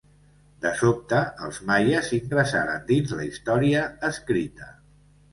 De 0.61 0.69
sobte, 0.77 1.17
els 1.47 1.59
maies 1.71 2.09
ingressaren 2.17 2.87
dins 2.87 3.13
la 3.19 3.27
història 3.27 3.83
escrita. 4.09 4.71